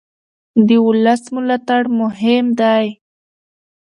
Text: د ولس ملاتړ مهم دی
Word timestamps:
د 0.67 0.69
ولس 0.87 1.21
ملاتړ 1.35 1.81
مهم 1.99 2.45
دی 2.59 2.85